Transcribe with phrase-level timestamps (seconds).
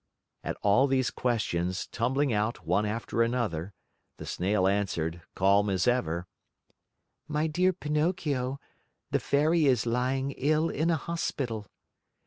[0.43, 3.71] At all these questions, tumbling out one after another,
[4.17, 6.25] the Snail answered, calm as ever:
[7.27, 8.59] "My dear Pinocchio,
[9.11, 11.67] the Fairy is lying ill in a hospital."